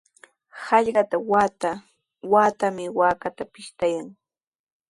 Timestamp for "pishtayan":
3.53-4.07